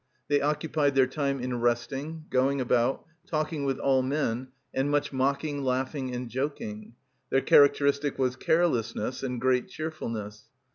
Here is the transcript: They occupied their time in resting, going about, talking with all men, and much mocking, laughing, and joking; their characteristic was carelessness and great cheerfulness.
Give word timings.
They 0.29 0.41
occupied 0.41 0.95
their 0.95 1.05
time 1.05 1.39
in 1.39 1.61
resting, 1.61 2.25
going 2.31 2.59
about, 2.59 3.05
talking 3.27 3.65
with 3.65 3.77
all 3.77 4.01
men, 4.01 4.47
and 4.73 4.89
much 4.89 5.13
mocking, 5.13 5.63
laughing, 5.63 6.11
and 6.11 6.27
joking; 6.27 6.95
their 7.29 7.39
characteristic 7.41 8.17
was 8.17 8.35
carelessness 8.35 9.21
and 9.21 9.39
great 9.39 9.67
cheerfulness. 9.67 10.45